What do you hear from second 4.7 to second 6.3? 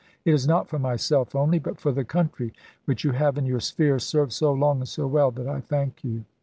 and so well, that I 1864.' thank you."